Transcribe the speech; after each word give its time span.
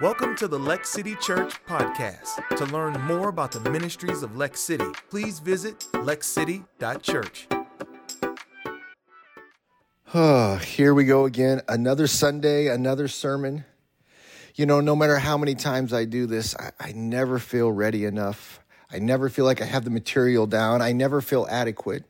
Welcome 0.00 0.34
to 0.36 0.48
the 0.48 0.58
Lex 0.58 0.88
City 0.88 1.14
Church 1.16 1.62
podcast. 1.66 2.56
To 2.56 2.64
learn 2.64 2.98
more 3.02 3.28
about 3.28 3.52
the 3.52 3.60
ministries 3.68 4.22
of 4.22 4.34
Lex 4.34 4.58
City, 4.58 4.86
please 5.10 5.40
visit 5.40 5.80
lexcity.church. 5.92 7.46
Oh, 10.14 10.56
here 10.56 10.94
we 10.94 11.04
go 11.04 11.26
again. 11.26 11.60
Another 11.68 12.06
Sunday, 12.06 12.68
another 12.68 13.08
sermon. 13.08 13.66
You 14.54 14.64
know, 14.64 14.80
no 14.80 14.96
matter 14.96 15.18
how 15.18 15.36
many 15.36 15.54
times 15.54 15.92
I 15.92 16.06
do 16.06 16.24
this, 16.24 16.56
I, 16.56 16.70
I, 16.80 16.92
never 16.92 17.38
feel 17.38 17.70
ready 17.70 18.06
enough. 18.06 18.60
I 18.90 19.00
never 19.00 19.28
feel 19.28 19.44
like 19.44 19.60
I 19.60 19.66
have 19.66 19.84
the 19.84 19.90
material 19.90 20.46
down. 20.46 20.80
I 20.80 20.92
never 20.92 21.20
feel 21.20 21.46
adequate. 21.50 22.04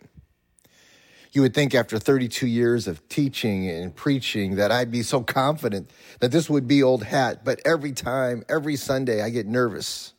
You 1.33 1.43
would 1.43 1.55
think 1.55 1.75
after 1.75 1.99
32 1.99 2.47
years 2.47 2.89
of 2.89 3.09
teaching 3.09 3.69
and 3.69 3.95
preaching 3.95 4.57
that 4.57 4.73
I'd 4.73 4.91
be 4.91 5.03
so 5.03 5.23
confident 5.23 5.91
that 6.19 6.33
this 6.33 6.51
would 6.51 6.67
be 6.67 6.83
old 6.83 7.05
hat. 7.05 7.45
But 7.45 7.61
every 7.65 7.93
time, 7.93 8.45
every 8.49 8.77
Sunday, 8.77 9.23
I 9.23 9.31
get 9.31 9.47
nervous 9.47 10.13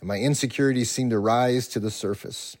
and 0.00 0.08
my 0.08 0.18
insecurities 0.18 0.90
seem 0.90 1.10
to 1.10 1.18
rise 1.18 1.68
to 1.68 1.80
the 1.80 1.90
surface. 1.90 2.56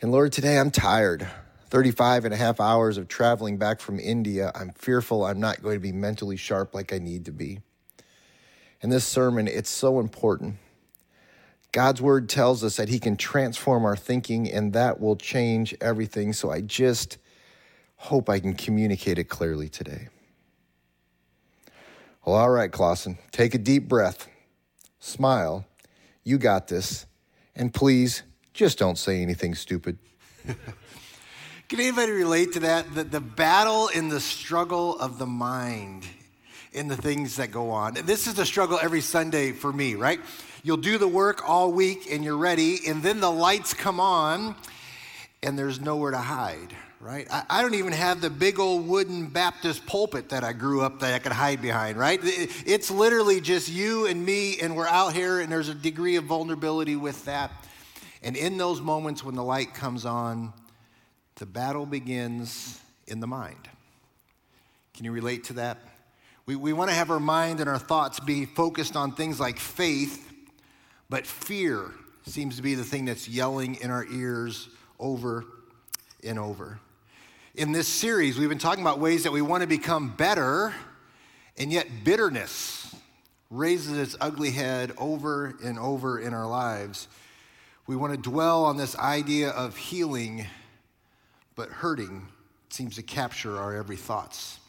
And 0.00 0.10
Lord, 0.10 0.32
today 0.32 0.58
I'm 0.58 0.70
tired. 0.70 1.28
35 1.68 2.24
and 2.24 2.34
a 2.34 2.36
half 2.36 2.60
hours 2.60 2.96
of 2.96 3.06
traveling 3.06 3.56
back 3.58 3.80
from 3.80 4.00
India. 4.00 4.50
I'm 4.54 4.70
fearful 4.70 5.24
I'm 5.24 5.38
not 5.38 5.62
going 5.62 5.76
to 5.76 5.80
be 5.80 5.92
mentally 5.92 6.36
sharp 6.36 6.74
like 6.74 6.92
I 6.92 6.98
need 6.98 7.26
to 7.26 7.32
be. 7.32 7.60
And 8.82 8.90
this 8.90 9.04
sermon, 9.04 9.46
it's 9.46 9.70
so 9.70 10.00
important. 10.00 10.56
God's 11.72 12.02
word 12.02 12.28
tells 12.28 12.64
us 12.64 12.76
that 12.76 12.88
he 12.88 12.98
can 12.98 13.16
transform 13.16 13.84
our 13.84 13.96
thinking 13.96 14.50
and 14.50 14.72
that 14.72 15.00
will 15.00 15.16
change 15.16 15.74
everything. 15.80 16.32
So 16.32 16.50
I 16.50 16.60
just 16.60 17.18
hope 17.96 18.28
I 18.28 18.40
can 18.40 18.54
communicate 18.54 19.18
it 19.18 19.24
clearly 19.24 19.68
today. 19.68 20.08
Well, 22.24 22.36
all 22.36 22.50
right, 22.50 22.70
Clausen, 22.70 23.18
take 23.30 23.54
a 23.54 23.58
deep 23.58 23.88
breath, 23.88 24.28
smile. 24.98 25.64
You 26.24 26.38
got 26.38 26.68
this. 26.68 27.06
And 27.54 27.72
please, 27.72 28.22
just 28.52 28.78
don't 28.78 28.98
say 28.98 29.22
anything 29.22 29.54
stupid. 29.54 29.98
Can 31.68 31.78
anybody 31.78 32.12
relate 32.12 32.52
to 32.54 32.60
that? 32.60 32.94
The, 32.94 33.04
the 33.04 33.20
battle 33.20 33.88
in 33.88 34.08
the 34.08 34.20
struggle 34.20 34.98
of 34.98 35.18
the 35.18 35.26
mind 35.26 36.04
in 36.72 36.88
the 36.88 36.96
things 36.96 37.36
that 37.36 37.50
go 37.50 37.70
on. 37.70 37.94
This 37.94 38.26
is 38.26 38.34
the 38.34 38.46
struggle 38.46 38.78
every 38.80 39.00
Sunday 39.00 39.52
for 39.52 39.72
me, 39.72 39.94
right? 39.94 40.20
You'll 40.62 40.76
do 40.76 40.98
the 40.98 41.08
work 41.08 41.48
all 41.48 41.72
week 41.72 42.06
and 42.10 42.22
you're 42.22 42.36
ready, 42.36 42.80
and 42.86 43.02
then 43.02 43.20
the 43.20 43.30
lights 43.30 43.72
come 43.72 43.98
on 43.98 44.54
and 45.42 45.58
there's 45.58 45.80
nowhere 45.80 46.10
to 46.10 46.18
hide, 46.18 46.74
right? 47.00 47.26
I, 47.30 47.44
I, 47.48 47.62
don't 47.62 47.74
even 47.74 47.94
have 47.94 48.20
the 48.20 48.28
big 48.28 48.60
old 48.60 48.86
wooden 48.86 49.28
Baptist 49.28 49.86
pulpit 49.86 50.28
that 50.28 50.44
I 50.44 50.52
grew 50.52 50.82
up 50.82 51.00
that 51.00 51.14
I 51.14 51.18
could 51.18 51.32
hide 51.32 51.62
behind, 51.62 51.96
right? 51.96 52.20
It's 52.22 52.90
literally 52.90 53.40
just 53.40 53.70
you 53.70 54.06
and 54.06 54.22
me, 54.22 54.60
and 54.60 54.76
we're 54.76 54.86
out 54.86 55.14
here, 55.14 55.40
and 55.40 55.50
there's 55.50 55.70
a 55.70 55.74
degree 55.74 56.16
of 56.16 56.24
vulnerability 56.24 56.96
with 56.96 57.24
that. 57.24 57.50
And 58.22 58.36
in 58.36 58.58
those 58.58 58.82
moments 58.82 59.24
when 59.24 59.34
the 59.34 59.44
light 59.44 59.72
comes 59.72 60.04
on, 60.04 60.52
the 61.36 61.46
battle 61.46 61.86
begins 61.86 62.78
in 63.06 63.20
the 63.20 63.26
mind. 63.26 63.66
Can 64.92 65.06
you 65.06 65.12
relate 65.12 65.44
to 65.44 65.54
that? 65.54 65.78
We, 66.44 66.54
we 66.54 66.74
want 66.74 66.90
to 66.90 66.94
have 66.94 67.10
our 67.10 67.20
mind 67.20 67.60
and 67.60 67.68
our 67.70 67.78
thoughts 67.78 68.20
be 68.20 68.44
focused 68.44 68.94
on 68.94 69.12
things 69.12 69.40
like 69.40 69.58
faith 69.58 70.29
but 71.10 71.26
fear 71.26 71.90
seems 72.24 72.56
to 72.56 72.62
be 72.62 72.74
the 72.74 72.84
thing 72.84 73.04
that's 73.04 73.28
yelling 73.28 73.74
in 73.82 73.90
our 73.90 74.06
ears 74.06 74.68
over 75.00 75.44
and 76.24 76.38
over. 76.38 76.78
In 77.56 77.72
this 77.72 77.88
series, 77.88 78.38
we've 78.38 78.48
been 78.48 78.58
talking 78.58 78.82
about 78.82 79.00
ways 79.00 79.24
that 79.24 79.32
we 79.32 79.42
want 79.42 79.62
to 79.62 79.66
become 79.66 80.14
better, 80.16 80.72
and 81.58 81.72
yet 81.72 81.88
bitterness 82.04 82.94
raises 83.50 83.98
its 83.98 84.16
ugly 84.20 84.52
head 84.52 84.92
over 84.96 85.56
and 85.64 85.76
over 85.78 86.20
in 86.20 86.32
our 86.32 86.46
lives. 86.46 87.08
We 87.88 87.96
want 87.96 88.12
to 88.12 88.30
dwell 88.30 88.64
on 88.64 88.76
this 88.76 88.96
idea 88.96 89.50
of 89.50 89.76
healing, 89.76 90.46
but 91.56 91.70
hurting 91.70 92.28
seems 92.68 92.94
to 92.94 93.02
capture 93.02 93.58
our 93.58 93.74
every 93.74 93.96
thoughts. 93.96 94.60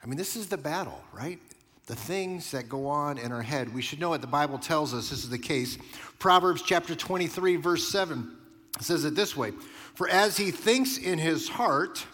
I 0.00 0.06
mean, 0.06 0.16
this 0.16 0.36
is 0.36 0.46
the 0.46 0.56
battle, 0.56 1.02
right? 1.12 1.40
The 1.86 1.94
things 1.94 2.50
that 2.52 2.68
go 2.68 2.86
on 2.86 3.18
in 3.18 3.32
our 3.32 3.42
head. 3.42 3.74
We 3.74 3.82
should 3.82 4.00
know 4.00 4.10
what 4.10 4.20
the 4.20 4.26
Bible 4.26 4.58
tells 4.58 4.94
us 4.94 5.10
this 5.10 5.24
is 5.24 5.30
the 5.30 5.38
case. 5.38 5.76
Proverbs 6.18 6.62
chapter 6.62 6.94
23, 6.94 7.56
verse 7.56 7.86
7 7.88 8.36
says 8.80 9.04
it 9.04 9.14
this 9.14 9.36
way 9.36 9.52
For 9.94 10.08
as 10.08 10.36
he 10.36 10.50
thinks 10.50 10.96
in 10.96 11.18
his 11.18 11.48
heart, 11.48 12.06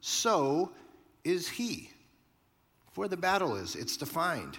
so 0.00 0.70
is 1.24 1.48
he. 1.48 1.90
Where 2.94 3.08
the 3.08 3.16
battle 3.16 3.56
is, 3.56 3.74
it's 3.74 3.96
defined. 3.96 4.58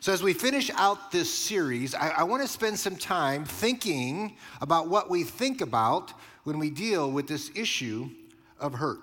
So, 0.00 0.12
as 0.12 0.22
we 0.22 0.34
finish 0.34 0.70
out 0.74 1.10
this 1.10 1.32
series, 1.32 1.94
I, 1.94 2.10
I 2.10 2.22
want 2.24 2.42
to 2.42 2.48
spend 2.48 2.78
some 2.78 2.96
time 2.96 3.46
thinking 3.46 4.36
about 4.60 4.88
what 4.88 5.08
we 5.08 5.22
think 5.22 5.62
about 5.62 6.12
when 6.42 6.58
we 6.58 6.68
deal 6.68 7.10
with 7.10 7.26
this 7.26 7.50
issue 7.54 8.10
of 8.60 8.74
hurt. 8.74 8.98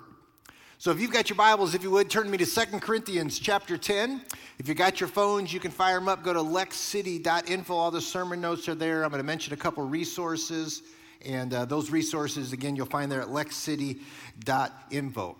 So 0.82 0.90
if 0.90 1.00
you've 1.00 1.12
got 1.12 1.30
your 1.30 1.38
Bibles, 1.38 1.76
if 1.76 1.84
you 1.84 1.92
would, 1.92 2.10
turn 2.10 2.32
me 2.32 2.40
to 2.40 2.46
Second 2.48 2.80
Corinthians 2.80 3.38
chapter 3.38 3.78
10. 3.78 4.20
If 4.58 4.68
you 4.68 4.74
got 4.74 5.00
your 5.00 5.10
phones, 5.10 5.54
you 5.54 5.60
can 5.60 5.70
fire 5.70 6.00
them 6.00 6.10
up. 6.10 6.24
Go 6.24 6.34
to 6.34 6.40
lexcity.info. 6.40 7.72
All 7.72 7.92
the 7.92 8.02
sermon 8.02 8.42
notes 8.42 8.68
are 8.68 8.74
there. 8.74 9.04
I'm 9.04 9.12
going 9.12 9.20
to 9.20 9.24
mention 9.24 9.54
a 9.54 9.58
couple 9.58 9.88
resources. 9.88 10.82
And 11.24 11.54
uh, 11.54 11.66
those 11.66 11.92
resources, 11.92 12.52
again, 12.52 12.76
you'll 12.76 12.88
find 12.88 13.12
there 13.12 13.22
at 13.22 13.28
lexcity.info. 13.28 15.38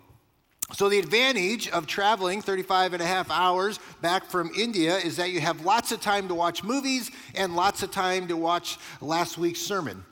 So, 0.74 0.90
the 0.90 1.00
advantage 1.00 1.70
of 1.70 1.88
traveling 1.88 2.44
35 2.44 2.94
and 2.94 3.02
a 3.02 3.08
half 3.08 3.32
hours 3.32 3.80
back 4.00 4.26
from 4.26 4.52
India 4.56 4.98
is 4.98 5.18
that 5.18 5.32
you 5.32 5.40
have 5.40 5.66
lots 5.66 5.92
of 5.92 6.02
time 6.02 6.28
to 6.28 6.36
watch 6.36 6.64
movies 6.64 7.10
and 7.34 7.56
lots 7.56 7.82
of 7.82 7.90
time 7.90 8.28
to 8.28 8.38
watch 8.38 8.78
last 9.02 9.40
week's 9.40 9.62
sermon. 9.62 10.06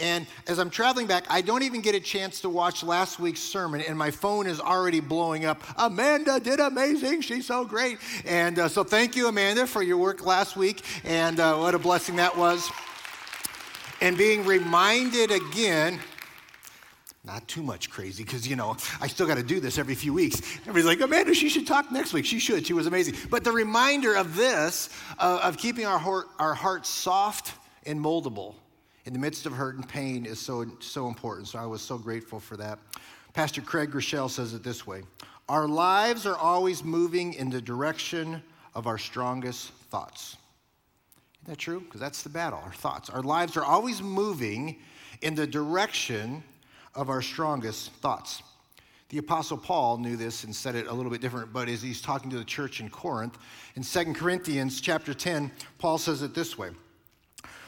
And 0.00 0.26
as 0.48 0.58
I'm 0.58 0.70
traveling 0.70 1.06
back, 1.06 1.24
I 1.30 1.40
don't 1.40 1.62
even 1.62 1.80
get 1.80 1.94
a 1.94 2.00
chance 2.00 2.40
to 2.40 2.48
watch 2.48 2.82
last 2.82 3.20
week's 3.20 3.40
sermon, 3.40 3.80
and 3.80 3.96
my 3.96 4.10
phone 4.10 4.48
is 4.48 4.58
already 4.58 4.98
blowing 4.98 5.44
up. 5.44 5.62
Amanda 5.76 6.40
did 6.40 6.58
amazing. 6.58 7.20
She's 7.20 7.46
so 7.46 7.64
great. 7.64 7.98
And 8.24 8.58
uh, 8.58 8.68
so, 8.68 8.82
thank 8.82 9.14
you, 9.14 9.28
Amanda, 9.28 9.68
for 9.68 9.84
your 9.84 9.96
work 9.96 10.26
last 10.26 10.56
week, 10.56 10.82
and 11.04 11.38
uh, 11.38 11.56
what 11.58 11.76
a 11.76 11.78
blessing 11.78 12.16
that 12.16 12.36
was. 12.36 12.68
And 14.00 14.18
being 14.18 14.44
reminded 14.44 15.30
again, 15.30 16.00
not 17.24 17.46
too 17.46 17.62
much 17.62 17.88
crazy, 17.88 18.24
because, 18.24 18.48
you 18.48 18.56
know, 18.56 18.76
I 19.00 19.06
still 19.06 19.28
got 19.28 19.36
to 19.36 19.44
do 19.44 19.60
this 19.60 19.78
every 19.78 19.94
few 19.94 20.12
weeks. 20.12 20.40
Everybody's 20.62 20.86
like, 20.86 21.00
Amanda, 21.00 21.34
she 21.34 21.48
should 21.48 21.68
talk 21.68 21.92
next 21.92 22.12
week. 22.12 22.26
She 22.26 22.40
should. 22.40 22.66
She 22.66 22.74
was 22.74 22.88
amazing. 22.88 23.14
But 23.30 23.44
the 23.44 23.52
reminder 23.52 24.14
of 24.16 24.34
this, 24.34 24.90
uh, 25.20 25.38
of 25.42 25.56
keeping 25.56 25.86
our, 25.86 26.00
heart, 26.00 26.26
our 26.40 26.52
hearts 26.52 26.88
soft 26.88 27.52
and 27.86 28.00
moldable 28.00 28.56
in 29.04 29.12
the 29.12 29.18
midst 29.18 29.46
of 29.46 29.52
hurt 29.52 29.76
and 29.76 29.88
pain 29.88 30.24
is 30.24 30.38
so, 30.38 30.66
so 30.80 31.08
important. 31.08 31.48
So 31.48 31.58
I 31.58 31.66
was 31.66 31.82
so 31.82 31.98
grateful 31.98 32.40
for 32.40 32.56
that. 32.56 32.78
Pastor 33.32 33.60
Craig 33.60 33.90
Groeschel 33.90 34.30
says 34.30 34.54
it 34.54 34.62
this 34.62 34.86
way 34.86 35.02
Our 35.48 35.68
lives 35.68 36.26
are 36.26 36.36
always 36.36 36.82
moving 36.82 37.34
in 37.34 37.50
the 37.50 37.60
direction 37.60 38.42
of 38.74 38.86
our 38.86 38.98
strongest 38.98 39.70
thoughts. 39.90 40.36
Isn't 41.42 41.52
that 41.52 41.58
true? 41.58 41.80
Because 41.80 42.00
that's 42.00 42.22
the 42.22 42.30
battle, 42.30 42.60
our 42.64 42.72
thoughts. 42.72 43.10
Our 43.10 43.22
lives 43.22 43.56
are 43.56 43.64
always 43.64 44.02
moving 44.02 44.76
in 45.20 45.34
the 45.34 45.46
direction 45.46 46.42
of 46.94 47.10
our 47.10 47.22
strongest 47.22 47.92
thoughts. 47.94 48.42
The 49.10 49.18
Apostle 49.18 49.58
Paul 49.58 49.98
knew 49.98 50.16
this 50.16 50.44
and 50.44 50.56
said 50.56 50.74
it 50.74 50.86
a 50.86 50.92
little 50.92 51.10
bit 51.10 51.20
different, 51.20 51.52
but 51.52 51.68
as 51.68 51.82
he's 51.82 52.00
talking 52.00 52.30
to 52.30 52.38
the 52.38 52.44
church 52.44 52.80
in 52.80 52.88
Corinth, 52.88 53.36
in 53.76 53.82
2 53.82 54.14
Corinthians 54.14 54.80
chapter 54.80 55.12
10, 55.12 55.52
Paul 55.78 55.98
says 55.98 56.22
it 56.22 56.34
this 56.34 56.56
way 56.56 56.70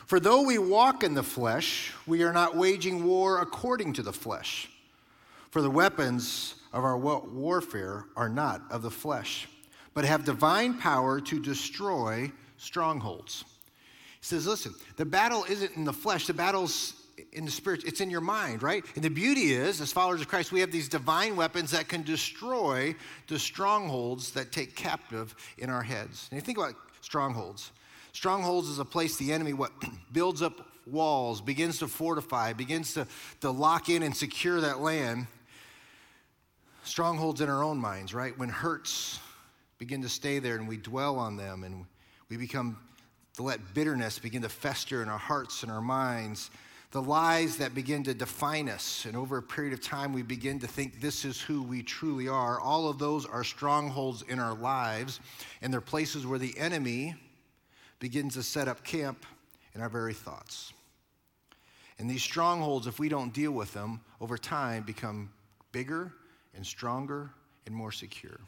for 0.07 0.19
though 0.19 0.43
we 0.43 0.59
walk 0.59 1.03
in 1.03 1.15
the 1.15 1.23
flesh, 1.23 1.93
we 2.07 2.23
are 2.23 2.33
not 2.33 2.57
waging 2.57 3.05
war 3.05 3.41
according 3.41 3.93
to 3.95 4.03
the 4.03 4.13
flesh. 4.13 4.69
For 5.51 5.61
the 5.63 5.71
weapons 5.71 6.55
of 6.73 6.85
our 6.85 6.97
warfare 6.97 8.07
are 8.17 8.29
not 8.29 8.63
of 8.71 8.83
the 8.83 8.91
flesh, 8.91 9.49
but 9.95 10.05
have 10.05 10.25
divine 10.25 10.75
power 10.75 11.21
to 11.21 11.41
destroy 11.41 12.31
strongholds. 12.57 13.45
He 14.21 14.27
says, 14.27 14.47
listen, 14.47 14.75
the 14.97 15.05
battle 15.05 15.45
isn't 15.49 15.77
in 15.77 15.85
the 15.85 15.93
flesh, 15.93 16.27
the 16.27 16.35
battle's 16.35 16.95
in 17.33 17.45
the 17.45 17.51
spirit, 17.51 17.85
it's 17.85 18.01
in 18.01 18.11
your 18.11 18.21
mind, 18.21 18.63
right? 18.63 18.85
And 18.95 19.03
the 19.03 19.11
beauty 19.11 19.53
is, 19.53 19.81
as 19.81 19.93
followers 19.93 20.21
of 20.21 20.29
Christ, 20.29 20.53
we 20.53 20.61
have 20.61 20.71
these 20.71 20.89
divine 20.89 21.37
weapons 21.37 21.71
that 21.71 21.89
can 21.89 22.03
destroy 22.03 22.95
the 23.27 23.39
strongholds 23.39 24.33
that 24.33 24.53
take 24.53 24.77
captive 24.77 25.35
in 25.59 25.71
our 25.71 25.83
heads. 25.83 26.29
And 26.31 26.39
you 26.39 26.45
think 26.45 26.59
about 26.59 26.75
strongholds. 27.01 27.73
Strongholds 28.17 28.71
is 28.71 28.79
a 28.79 28.85
place 28.87 29.17
the 29.17 29.31
enemy 29.31 29.53
what 29.53 29.73
builds 30.13 30.41
up 30.41 30.67
walls, 30.87 31.43
begins 31.43 31.81
to 31.81 31.87
fortify, 31.87 32.55
begins 32.55 32.95
to, 32.95 33.07
to 33.43 33.51
lock 33.51 33.91
in 33.91 34.03
and 34.03 34.17
secure 34.17 34.59
that 34.63 34.81
land. 34.81 35.27
Strongholds 36.83 37.43
in 37.43 37.51
our 37.51 37.63
own 37.63 37.77
minds, 37.77 38.15
right? 38.15 38.37
When 38.39 38.49
hurts 38.49 39.21
begin 39.77 40.01
to 40.01 40.09
stay 40.09 40.39
there 40.39 40.57
and 40.57 40.67
we 40.67 40.79
dwell 40.79 41.19
on 41.19 41.37
them 41.37 41.63
and 41.63 41.85
we 42.31 42.39
become 42.39 42.79
to 43.35 43.43
let 43.43 43.75
bitterness 43.75 44.19
begin 44.19 44.41
to 44.41 44.49
fester 44.49 45.03
in 45.03 45.11
our 45.11 45.19
hearts 45.19 45.63
and 45.63 45.71
our 45.71 45.83
minds. 45.83 46.51
the 46.93 47.03
lies 47.03 47.59
that 47.59 47.75
begin 47.75 48.03
to 48.05 48.15
define 48.15 48.71
us, 48.71 49.05
and 49.05 49.15
over 49.15 49.37
a 49.37 49.43
period 49.43 49.75
of 49.75 49.83
time, 49.83 50.15
we 50.15 50.23
begin 50.23 50.59
to 50.61 50.67
think 50.67 51.03
this 51.03 51.27
is 51.27 51.39
who 51.39 51.63
we 51.63 51.83
truly 51.83 52.29
are. 52.29 52.59
All 52.59 52.89
of 52.89 52.99
those 52.99 53.27
are 53.27 53.45
strongholds 53.45 54.23
in 54.23 54.39
our 54.39 54.55
lives, 54.55 55.21
and 55.61 55.71
they're 55.71 55.83
places 55.83 56.27
where 56.27 56.39
the 56.39 56.57
enemy 56.57 57.15
begins 57.99 58.35
to 58.35 58.43
set 58.43 58.69
up 58.69 58.85
camp 58.85 59.25
in 59.75 59.81
our 59.81 59.89
very 59.89 60.15
thoughts. 60.15 60.73
And 61.99 62.11
these 62.11 62.23
strongholds, 62.23 62.87
if 62.87 62.99
we 62.99 63.09
don't 63.09 63.33
deal 63.33 63.53
with 63.53 63.73
them, 63.73 64.01
over 64.21 64.37
time 64.37 64.83
become 64.83 65.31
bigger 65.73 66.13
and 66.55 66.67
stronger 66.67 67.31
and 67.67 67.75
more 67.75 67.93
secure. 67.93 68.39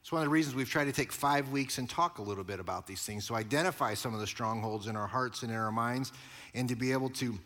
It's 0.00 0.12
one 0.12 0.22
of 0.22 0.26
the 0.26 0.30
reasons 0.30 0.54
we've 0.54 0.70
tried 0.70 0.86
to 0.86 0.92
take 0.92 1.12
five 1.12 1.50
weeks 1.50 1.76
and 1.76 1.88
talk 1.88 2.18
a 2.18 2.22
little 2.22 2.44
bit 2.44 2.60
about 2.60 2.86
these 2.86 3.02
things. 3.02 3.26
So, 3.26 3.34
identify 3.34 3.92
some 3.92 4.14
of 4.14 4.20
the 4.20 4.26
strongholds 4.26 4.86
in 4.86 4.96
our 4.96 5.06
hearts 5.06 5.42
and 5.42 5.50
in 5.50 5.58
our 5.58 5.72
minds, 5.72 6.12
and 6.54 6.66
to 6.68 6.76
be 6.76 6.92
able 6.92 7.10
to 7.10 7.38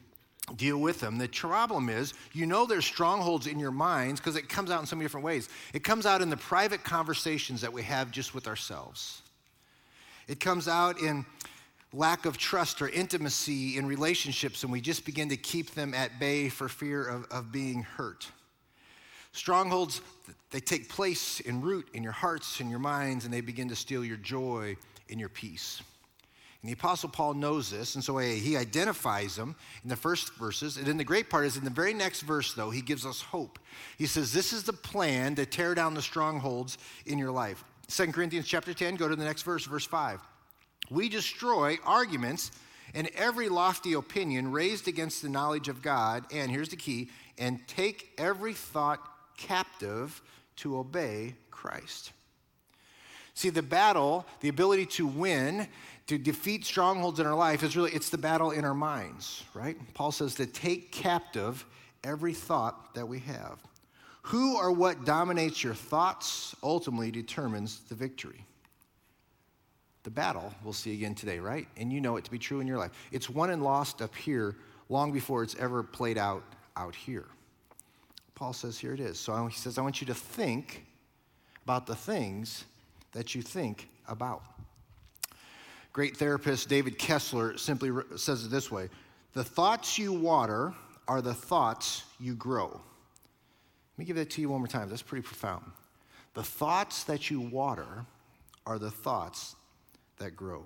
deal 0.56 0.78
with 0.78 1.00
them. 1.00 1.18
The 1.18 1.28
problem 1.28 1.88
is, 1.88 2.14
you 2.32 2.46
know, 2.46 2.66
there's 2.66 2.84
strongholds 2.84 3.46
in 3.46 3.58
your 3.58 3.70
minds 3.70 4.20
because 4.20 4.36
it 4.36 4.48
comes 4.48 4.70
out 4.70 4.80
in 4.80 4.86
so 4.86 4.96
many 4.96 5.04
different 5.04 5.24
ways. 5.24 5.48
It 5.72 5.82
comes 5.84 6.06
out 6.06 6.20
in 6.20 6.30
the 6.30 6.36
private 6.36 6.84
conversations 6.84 7.60
that 7.60 7.72
we 7.72 7.82
have 7.82 8.10
just 8.10 8.34
with 8.34 8.46
ourselves, 8.46 9.21
it 10.28 10.40
comes 10.40 10.68
out 10.68 11.00
in 11.00 11.24
lack 11.92 12.24
of 12.24 12.38
trust 12.38 12.80
or 12.80 12.88
intimacy 12.88 13.76
in 13.76 13.86
relationships, 13.86 14.62
and 14.62 14.72
we 14.72 14.80
just 14.80 15.04
begin 15.04 15.28
to 15.28 15.36
keep 15.36 15.72
them 15.72 15.92
at 15.94 16.18
bay 16.18 16.48
for 16.48 16.68
fear 16.68 17.06
of, 17.06 17.26
of 17.30 17.52
being 17.52 17.82
hurt. 17.82 18.26
Strongholds, 19.32 20.00
they 20.50 20.60
take 20.60 20.88
place 20.88 21.40
in 21.40 21.60
root 21.60 21.88
in 21.94 22.02
your 22.02 22.12
hearts 22.12 22.60
and 22.60 22.70
your 22.70 22.78
minds, 22.78 23.24
and 23.24 23.32
they 23.32 23.40
begin 23.40 23.68
to 23.68 23.76
steal 23.76 24.04
your 24.04 24.18
joy 24.18 24.76
and 25.10 25.18
your 25.18 25.28
peace. 25.28 25.82
And 26.62 26.68
the 26.68 26.74
Apostle 26.74 27.08
Paul 27.08 27.34
knows 27.34 27.70
this, 27.70 27.96
and 27.96 28.04
so 28.04 28.18
he 28.18 28.56
identifies 28.56 29.34
them 29.34 29.56
in 29.82 29.88
the 29.88 29.96
first 29.96 30.34
verses. 30.34 30.76
And 30.76 30.86
then 30.86 30.96
the 30.96 31.04
great 31.04 31.28
part 31.28 31.44
is 31.44 31.56
in 31.56 31.64
the 31.64 31.70
very 31.70 31.92
next 31.92 32.20
verse, 32.20 32.54
though, 32.54 32.70
he 32.70 32.80
gives 32.80 33.04
us 33.04 33.20
hope. 33.20 33.58
He 33.98 34.06
says, 34.06 34.32
This 34.32 34.52
is 34.52 34.62
the 34.62 34.72
plan 34.72 35.34
to 35.34 35.44
tear 35.44 35.74
down 35.74 35.94
the 35.94 36.02
strongholds 36.02 36.78
in 37.04 37.18
your 37.18 37.32
life. 37.32 37.64
2 37.88 38.12
Corinthians 38.12 38.46
chapter 38.46 38.72
10, 38.72 38.96
go 38.96 39.08
to 39.08 39.16
the 39.16 39.24
next 39.24 39.42
verse, 39.42 39.64
verse 39.64 39.86
5. 39.86 40.20
We 40.90 41.08
destroy 41.08 41.78
arguments 41.84 42.50
and 42.94 43.08
every 43.14 43.48
lofty 43.48 43.94
opinion 43.94 44.52
raised 44.52 44.88
against 44.88 45.22
the 45.22 45.28
knowledge 45.28 45.68
of 45.68 45.82
God, 45.82 46.24
and 46.32 46.50
here's 46.50 46.68
the 46.68 46.76
key, 46.76 47.10
and 47.38 47.66
take 47.66 48.10
every 48.18 48.52
thought 48.52 49.00
captive 49.36 50.20
to 50.56 50.78
obey 50.78 51.34
Christ. 51.50 52.12
See, 53.34 53.48
the 53.48 53.62
battle, 53.62 54.26
the 54.40 54.48
ability 54.48 54.86
to 54.86 55.06
win, 55.06 55.66
to 56.06 56.18
defeat 56.18 56.66
strongholds 56.66 57.18
in 57.18 57.26
our 57.26 57.34
life 57.34 57.62
is 57.62 57.76
really, 57.76 57.92
it's 57.92 58.10
the 58.10 58.18
battle 58.18 58.50
in 58.50 58.64
our 58.64 58.74
minds, 58.74 59.42
right? 59.54 59.76
Paul 59.94 60.12
says 60.12 60.34
to 60.34 60.46
take 60.46 60.92
captive 60.92 61.64
every 62.04 62.34
thought 62.34 62.94
that 62.94 63.08
we 63.08 63.20
have. 63.20 63.58
Who 64.22 64.56
or 64.56 64.70
what 64.70 65.04
dominates 65.04 65.62
your 65.64 65.74
thoughts 65.74 66.54
ultimately 66.62 67.10
determines 67.10 67.80
the 67.88 67.94
victory. 67.94 68.46
The 70.04 70.10
battle, 70.10 70.52
we'll 70.64 70.72
see 70.72 70.94
again 70.94 71.14
today, 71.14 71.38
right? 71.38 71.68
And 71.76 71.92
you 71.92 72.00
know 72.00 72.16
it 72.16 72.24
to 72.24 72.30
be 72.30 72.38
true 72.38 72.60
in 72.60 72.66
your 72.66 72.78
life. 72.78 72.90
It's 73.12 73.30
won 73.30 73.50
and 73.50 73.62
lost 73.62 74.02
up 74.02 74.14
here 74.14 74.56
long 74.88 75.12
before 75.12 75.42
it's 75.42 75.54
ever 75.56 75.82
played 75.82 76.18
out 76.18 76.42
out 76.76 76.94
here. 76.94 77.26
Paul 78.34 78.52
says, 78.52 78.78
here 78.78 78.94
it 78.94 79.00
is. 79.00 79.18
So 79.18 79.46
he 79.46 79.56
says, 79.56 79.78
I 79.78 79.82
want 79.82 80.00
you 80.00 80.06
to 80.08 80.14
think 80.14 80.84
about 81.64 81.86
the 81.86 81.94
things 81.94 82.64
that 83.12 83.34
you 83.34 83.42
think 83.42 83.88
about. 84.08 84.42
Great 85.92 86.16
therapist 86.16 86.68
David 86.68 86.98
Kessler 86.98 87.56
simply 87.58 87.90
says 88.16 88.44
it 88.44 88.50
this 88.50 88.70
way 88.70 88.88
The 89.34 89.44
thoughts 89.44 89.98
you 89.98 90.12
water 90.12 90.74
are 91.06 91.20
the 91.20 91.34
thoughts 91.34 92.04
you 92.18 92.34
grow. 92.34 92.80
Let 93.94 93.98
me 93.98 94.04
give 94.04 94.16
that 94.16 94.30
to 94.30 94.40
you 94.40 94.50
one 94.50 94.60
more 94.60 94.68
time. 94.68 94.88
That's 94.88 95.02
pretty 95.02 95.26
profound. 95.26 95.64
The 96.34 96.42
thoughts 96.42 97.04
that 97.04 97.30
you 97.30 97.40
water 97.40 98.06
are 98.66 98.78
the 98.78 98.90
thoughts 98.90 99.54
that 100.18 100.36
grow. 100.36 100.64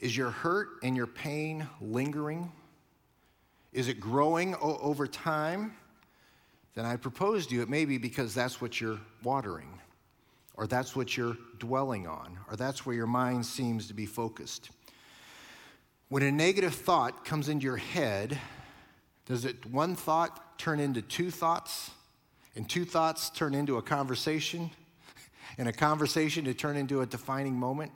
Is 0.00 0.16
your 0.16 0.30
hurt 0.30 0.68
and 0.82 0.96
your 0.96 1.06
pain 1.06 1.66
lingering? 1.80 2.52
Is 3.72 3.88
it 3.88 4.00
growing 4.00 4.54
o- 4.56 4.78
over 4.80 5.06
time? 5.06 5.74
Then 6.74 6.84
I 6.84 6.96
propose 6.96 7.46
to 7.46 7.54
you 7.54 7.62
it 7.62 7.68
may 7.68 7.84
be 7.84 7.98
because 7.98 8.34
that's 8.34 8.60
what 8.60 8.80
you're 8.80 9.00
watering 9.22 9.80
or 10.56 10.66
that's 10.66 10.96
what 10.96 11.16
you're 11.16 11.36
dwelling 11.58 12.06
on, 12.06 12.38
or 12.50 12.56
that's 12.56 12.86
where 12.86 12.96
your 12.96 13.06
mind 13.06 13.44
seems 13.44 13.88
to 13.88 13.94
be 13.94 14.06
focused. 14.06 14.70
When 16.08 16.22
a 16.22 16.32
negative 16.32 16.74
thought 16.74 17.24
comes 17.24 17.48
into 17.48 17.64
your 17.64 17.76
head, 17.76 18.38
does 19.26 19.44
it 19.44 19.66
one 19.66 19.94
thought 19.94 20.58
turn 20.58 20.80
into 20.80 21.02
two 21.02 21.30
thoughts? 21.30 21.90
And 22.54 22.68
two 22.68 22.84
thoughts 22.86 23.28
turn 23.28 23.54
into 23.54 23.76
a 23.76 23.82
conversation? 23.82 24.70
And 25.58 25.68
a 25.68 25.72
conversation 25.72 26.44
to 26.44 26.52
turn 26.52 26.76
into 26.76 27.00
a 27.00 27.06
defining 27.06 27.54
moment? 27.54 27.90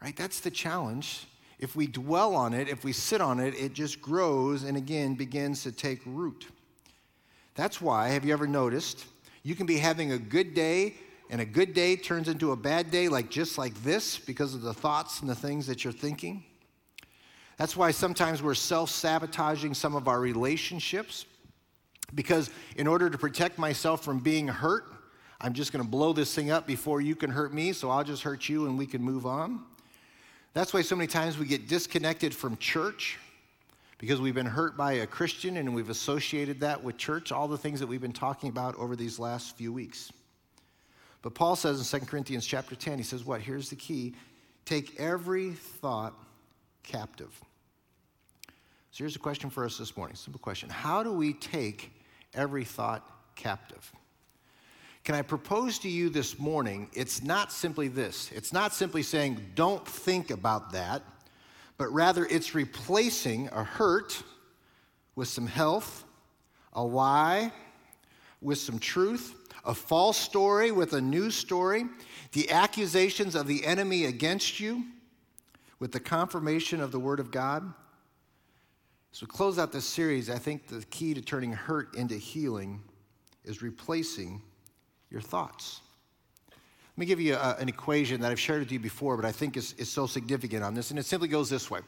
Right? 0.00 0.16
That's 0.16 0.40
the 0.40 0.50
challenge. 0.50 1.26
If 1.58 1.76
we 1.76 1.86
dwell 1.86 2.34
on 2.34 2.54
it, 2.54 2.68
if 2.68 2.82
we 2.82 2.92
sit 2.92 3.20
on 3.20 3.40
it, 3.40 3.54
it 3.54 3.74
just 3.74 4.00
grows 4.00 4.62
and 4.62 4.76
again 4.76 5.16
begins 5.16 5.64
to 5.64 5.72
take 5.72 6.00
root. 6.06 6.46
That's 7.56 7.78
why, 7.80 8.08
have 8.08 8.24
you 8.24 8.32
ever 8.32 8.46
noticed, 8.46 9.04
you 9.42 9.54
can 9.54 9.66
be 9.66 9.76
having 9.76 10.12
a 10.12 10.18
good 10.18 10.54
day 10.54 10.94
and 11.28 11.40
a 11.40 11.44
good 11.44 11.74
day 11.74 11.96
turns 11.96 12.28
into 12.28 12.52
a 12.52 12.56
bad 12.56 12.90
day, 12.90 13.08
like 13.08 13.28
just 13.28 13.58
like 13.58 13.74
this, 13.82 14.18
because 14.18 14.54
of 14.54 14.62
the 14.62 14.72
thoughts 14.72 15.20
and 15.20 15.28
the 15.28 15.34
things 15.34 15.66
that 15.66 15.84
you're 15.84 15.92
thinking. 15.92 16.44
That's 17.60 17.76
why 17.76 17.90
sometimes 17.90 18.42
we're 18.42 18.54
self 18.54 18.88
sabotaging 18.88 19.74
some 19.74 19.94
of 19.94 20.08
our 20.08 20.18
relationships, 20.18 21.26
because 22.14 22.48
in 22.76 22.86
order 22.86 23.10
to 23.10 23.18
protect 23.18 23.58
myself 23.58 24.02
from 24.02 24.18
being 24.20 24.48
hurt, 24.48 24.86
I'm 25.42 25.52
just 25.52 25.70
going 25.70 25.84
to 25.84 25.90
blow 25.90 26.14
this 26.14 26.34
thing 26.34 26.50
up 26.50 26.66
before 26.66 27.02
you 27.02 27.14
can 27.14 27.28
hurt 27.28 27.52
me, 27.52 27.74
so 27.74 27.90
I'll 27.90 28.02
just 28.02 28.22
hurt 28.22 28.48
you 28.48 28.64
and 28.64 28.78
we 28.78 28.86
can 28.86 29.02
move 29.02 29.26
on. 29.26 29.60
That's 30.54 30.72
why 30.72 30.80
so 30.80 30.96
many 30.96 31.06
times 31.06 31.36
we 31.36 31.44
get 31.44 31.68
disconnected 31.68 32.34
from 32.34 32.56
church 32.56 33.18
because 33.98 34.22
we've 34.22 34.34
been 34.34 34.46
hurt 34.46 34.74
by 34.78 34.92
a 34.92 35.06
Christian 35.06 35.58
and 35.58 35.74
we've 35.74 35.90
associated 35.90 36.60
that 36.60 36.82
with 36.82 36.96
church, 36.96 37.30
all 37.30 37.46
the 37.46 37.58
things 37.58 37.78
that 37.80 37.86
we've 37.86 38.00
been 38.00 38.10
talking 38.10 38.48
about 38.48 38.74
over 38.76 38.96
these 38.96 39.18
last 39.18 39.54
few 39.58 39.70
weeks. 39.70 40.10
But 41.20 41.34
Paul 41.34 41.56
says 41.56 41.92
in 41.92 42.00
2 42.00 42.06
Corinthians 42.06 42.46
chapter 42.46 42.74
10, 42.74 42.96
he 42.96 43.04
says, 43.04 43.26
What? 43.26 43.42
Here's 43.42 43.68
the 43.68 43.76
key 43.76 44.14
take 44.64 44.98
every 44.98 45.50
thought 45.50 46.14
captive. 46.82 47.38
So 48.92 49.04
here's 49.04 49.14
a 49.14 49.20
question 49.20 49.50
for 49.50 49.64
us 49.64 49.78
this 49.78 49.96
morning 49.96 50.16
simple 50.16 50.40
question 50.40 50.68
How 50.68 51.02
do 51.02 51.12
we 51.12 51.32
take 51.32 51.92
every 52.34 52.64
thought 52.64 53.06
captive? 53.36 53.92
Can 55.04 55.14
I 55.14 55.22
propose 55.22 55.78
to 55.80 55.88
you 55.88 56.10
this 56.10 56.38
morning? 56.38 56.90
It's 56.92 57.22
not 57.22 57.52
simply 57.52 57.88
this. 57.88 58.30
It's 58.32 58.52
not 58.52 58.74
simply 58.74 59.02
saying, 59.02 59.40
don't 59.54 59.86
think 59.86 60.30
about 60.30 60.72
that, 60.72 61.02
but 61.78 61.90
rather 61.90 62.26
it's 62.26 62.54
replacing 62.54 63.48
a 63.48 63.64
hurt 63.64 64.22
with 65.14 65.28
some 65.28 65.46
health, 65.46 66.04
a 66.74 66.82
lie 66.82 67.50
with 68.42 68.58
some 68.58 68.78
truth, 68.78 69.34
a 69.64 69.72
false 69.72 70.18
story 70.18 70.70
with 70.70 70.92
a 70.92 71.00
new 71.00 71.30
story, 71.30 71.86
the 72.32 72.50
accusations 72.50 73.34
of 73.34 73.46
the 73.46 73.64
enemy 73.64 74.04
against 74.04 74.60
you 74.60 74.84
with 75.78 75.92
the 75.92 76.00
confirmation 76.00 76.80
of 76.80 76.92
the 76.92 77.00
Word 77.00 77.20
of 77.20 77.30
God. 77.30 77.72
So, 79.12 79.26
close 79.26 79.58
out 79.58 79.72
this 79.72 79.84
series, 79.84 80.30
I 80.30 80.38
think 80.38 80.68
the 80.68 80.84
key 80.90 81.14
to 81.14 81.20
turning 81.20 81.52
hurt 81.52 81.96
into 81.96 82.14
healing 82.14 82.80
is 83.44 83.60
replacing 83.60 84.40
your 85.10 85.20
thoughts. 85.20 85.80
Let 86.50 86.98
me 86.98 87.06
give 87.06 87.20
you 87.20 87.34
a, 87.34 87.56
an 87.58 87.68
equation 87.68 88.20
that 88.20 88.30
I've 88.30 88.38
shared 88.38 88.60
with 88.60 88.70
you 88.70 88.78
before, 88.78 89.16
but 89.16 89.24
I 89.24 89.32
think 89.32 89.56
is, 89.56 89.72
is 89.74 89.90
so 89.90 90.06
significant 90.06 90.62
on 90.62 90.74
this, 90.74 90.90
and 90.90 90.98
it 90.98 91.06
simply 91.06 91.28
goes 91.28 91.50
this 91.50 91.70
way. 91.70 91.80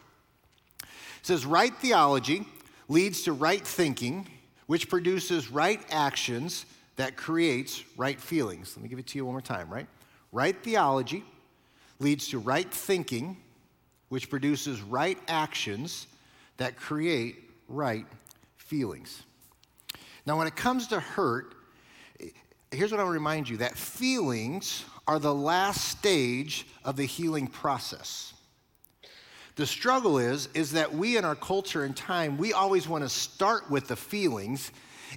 It 0.83 1.27
says, 1.27 1.47
right 1.47 1.73
theology 1.77 2.45
leads 2.89 3.23
to 3.23 3.33
right 3.33 3.65
thinking, 3.65 4.29
which 4.67 4.89
produces 4.89 5.51
right 5.51 5.81
actions 5.91 6.67
that 6.97 7.17
creates 7.17 7.85
right 7.97 8.21
feelings. 8.21 8.77
Let 8.77 8.83
me 8.83 8.89
give 8.89 8.99
it 8.99 9.07
to 9.09 9.19
you 9.19 9.25
one 9.25 9.35
more 9.35 9.41
time, 9.41 9.71
right? 9.71 9.87
Right 10.33 10.57
theology 10.61 11.25
leads 12.01 12.29
to 12.29 12.39
right 12.39 12.69
thinking, 12.69 13.37
which 14.09 14.29
produces 14.29 14.81
right 14.83 15.19
actions 15.29 16.09
that 16.63 16.77
create 16.77 17.35
right 17.67 18.07
feelings. 18.57 19.25
Now, 20.25 20.39
when 20.39 20.47
it 20.47 20.55
comes 20.55 20.87
to 20.89 21.01
hurt, 21.01 21.57
here's 22.71 22.93
what 22.93 23.01
I'll 23.01 23.09
remind 23.09 23.49
you 23.49 23.57
that 23.57 23.77
feelings 23.77 24.85
are 25.09 25.19
the 25.19 25.35
last 25.35 25.89
stage 25.89 26.65
of 26.85 26.95
the 26.95 27.05
healing 27.05 27.49
process. 27.49 28.33
The 29.57 29.67
struggle 29.67 30.19
is 30.19 30.49
is 30.55 30.71
that 30.73 30.95
we 30.95 31.17
in 31.17 31.25
our 31.25 31.35
culture 31.35 31.83
and 31.83 31.97
time, 31.97 32.39
we 32.39 32.53
always 32.53 32.87
want 32.87 33.03
to 33.03 33.09
start 33.09 33.69
with 33.69 33.89
the 33.89 33.97
feelings 33.97 34.71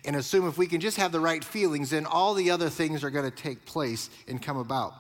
and 0.03 0.15
assume 0.15 0.47
if 0.47 0.57
we 0.57 0.65
can 0.65 0.81
just 0.81 0.97
have 0.97 1.11
the 1.11 1.19
right 1.19 1.43
feelings, 1.43 1.91
then 1.91 2.07
all 2.07 2.33
the 2.33 2.49
other 2.49 2.69
things 2.69 3.03
are 3.03 3.11
going 3.11 3.29
to 3.29 3.37
take 3.37 3.65
place 3.65 4.09
and 4.27 4.41
come 4.41 4.57
about. 4.57 4.93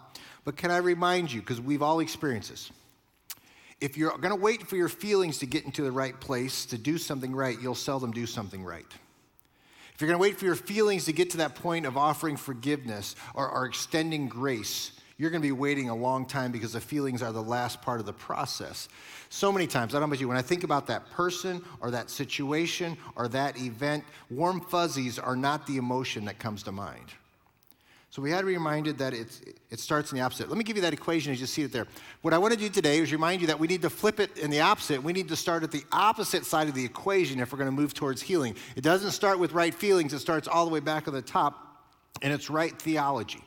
But 0.43 0.57
can 0.57 0.69
I 0.69 0.77
remind 0.77 1.33
you, 1.33 1.39
because 1.41 1.59
we've 1.59 1.81
all 1.81 2.01
experienced 2.01 2.51
this, 2.51 2.71
If 3.81 3.97
you're 3.97 4.17
going 4.17 4.29
to 4.29 4.35
wait 4.35 4.67
for 4.67 4.75
your 4.75 4.89
feelings 4.89 5.39
to 5.39 5.45
get 5.45 5.65
into 5.65 5.81
the 5.83 5.91
right 5.91 6.19
place 6.19 6.65
to 6.67 6.77
do 6.77 6.97
something 6.97 7.35
right, 7.35 7.57
you'll 7.61 7.75
seldom 7.75 8.11
do 8.11 8.25
something 8.25 8.63
right. 8.63 8.85
If 9.93 10.01
you're 10.01 10.09
going 10.09 10.19
to 10.19 10.21
wait 10.21 10.37
for 10.37 10.45
your 10.45 10.55
feelings 10.55 11.05
to 11.05 11.13
get 11.13 11.29
to 11.31 11.37
that 11.37 11.55
point 11.55 11.85
of 11.85 11.97
offering 11.97 12.35
forgiveness 12.35 13.15
or, 13.33 13.49
or 13.49 13.65
extending 13.65 14.27
grace, 14.27 14.91
you're 15.17 15.29
going 15.29 15.41
to 15.41 15.47
be 15.47 15.53
waiting 15.53 15.89
a 15.89 15.95
long 15.95 16.25
time 16.25 16.51
because 16.51 16.73
the 16.73 16.81
feelings 16.81 17.21
are 17.21 17.31
the 17.31 17.41
last 17.41 17.81
part 17.81 18.01
of 18.01 18.05
the 18.05 18.13
process. 18.13 18.89
So 19.29 19.51
many 19.51 19.67
times, 19.67 19.93
I 19.93 19.99
don't 19.99 20.09
know 20.09 20.13
about 20.13 20.19
you, 20.19 20.27
when 20.27 20.35
I 20.35 20.41
think 20.41 20.65
about 20.65 20.87
that 20.87 21.09
person 21.11 21.63
or 21.79 21.91
that 21.91 22.09
situation 22.09 22.97
or 23.15 23.29
that 23.29 23.57
event, 23.57 24.03
warm 24.29 24.59
fuzzies 24.59 25.17
are 25.17 25.35
not 25.37 25.65
the 25.65 25.77
emotion 25.77 26.25
that 26.25 26.39
comes 26.39 26.63
to 26.63 26.73
mind. 26.73 27.13
So 28.15 28.21
we 28.21 28.31
had 28.31 28.39
to 28.39 28.45
be 28.45 28.53
reminded 28.53 28.97
that 28.99 29.13
it's, 29.13 29.41
it 29.69 29.77
starts 29.77 30.13
in 30.13 30.17
the 30.17 30.23
opposite. 30.23 30.47
Let 30.47 30.57
me 30.57 30.63
give 30.63 30.77
you 30.77 30.81
that 30.83 30.93
equation 30.93 31.33
as 31.33 31.41
you 31.41 31.47
see 31.47 31.63
it 31.63 31.73
there. 31.73 31.85
What 32.21 32.33
I 32.33 32.37
want 32.37 32.53
to 32.53 32.57
do 32.57 32.69
today 32.69 32.99
is 32.99 33.11
remind 33.11 33.41
you 33.41 33.47
that 33.47 33.59
we 33.59 33.67
need 33.67 33.81
to 33.81 33.89
flip 33.89 34.21
it 34.21 34.37
in 34.37 34.49
the 34.49 34.61
opposite. 34.61 35.03
We 35.03 35.11
need 35.11 35.27
to 35.27 35.35
start 35.35 35.63
at 35.63 35.71
the 35.71 35.83
opposite 35.91 36.45
side 36.45 36.69
of 36.69 36.75
the 36.75 36.85
equation 36.85 37.41
if 37.41 37.51
we're 37.51 37.57
going 37.57 37.69
to 37.69 37.75
move 37.75 37.93
towards 37.93 38.21
healing. 38.21 38.55
It 38.77 38.85
doesn't 38.85 39.11
start 39.11 39.37
with 39.37 39.51
right 39.51 39.75
feelings, 39.75 40.13
it 40.13 40.19
starts 40.19 40.47
all 40.47 40.63
the 40.63 40.71
way 40.71 40.79
back 40.79 41.09
at 41.09 41.13
the 41.13 41.21
top, 41.21 41.89
and 42.21 42.31
it's 42.31 42.49
right 42.49 42.81
theology. 42.81 43.43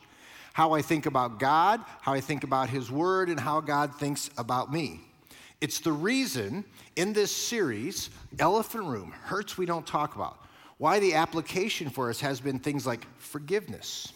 How 0.53 0.73
I 0.73 0.83
think 0.83 1.07
about 1.07 1.39
God, 1.39 1.83
how 2.01 2.13
I 2.13 2.21
think 2.21 2.43
about 2.43 2.69
His 2.69 2.91
Word, 2.91 3.29
and 3.29 3.39
how 3.39 3.61
God 3.61 3.95
thinks 3.95 4.29
about 4.37 4.71
me. 4.71 5.01
It's 5.61 5.79
the 5.79 5.93
reason 5.93 6.63
in 6.95 7.13
this 7.13 7.35
series, 7.35 8.11
Elephant 8.37 8.83
Room, 8.83 9.15
Hurts 9.23 9.57
We 9.57 9.65
Don't 9.65 9.87
Talk 9.87 10.15
About, 10.15 10.37
why 10.77 10.99
the 10.99 11.15
application 11.15 11.89
for 11.89 12.11
us 12.11 12.19
has 12.19 12.39
been 12.39 12.59
things 12.59 12.85
like 12.85 13.07
forgiveness 13.17 14.13